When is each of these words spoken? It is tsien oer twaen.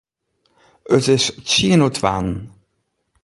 It 0.95 1.05
is 1.15 1.25
tsien 1.47 1.83
oer 1.85 1.93
twaen. 1.97 2.29